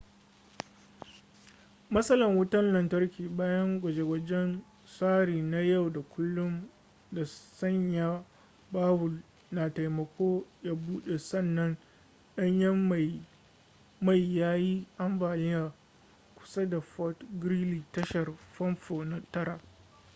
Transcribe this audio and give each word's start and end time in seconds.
matsalan 1.93 2.31
wutan 2.39 2.65
lantarki 2.75 3.23
bayan 3.37 3.69
gwaje-gwajen 3.81 4.49
tsari 4.93 5.41
na 5.41 5.59
yau 5.61 5.89
da 5.89 6.01
kullum 6.01 6.69
ta 7.15 7.25
sanya 7.25 8.23
bawul 8.71 9.21
na 9.51 9.69
taimako 9.73 10.45
ya 10.63 10.73
bude 10.75 11.17
sannan 11.19 11.77
danyen 12.37 12.77
mai 13.99 14.35
ya 14.35 14.55
yi 14.57 14.87
ambaliya 14.97 15.73
kusa 16.35 16.65
da 16.69 16.81
fort 16.81 17.23
greely 17.39 17.83
tashar 17.91 18.33
fanfo 18.53 19.05
na 19.05 19.19
9 19.31 19.59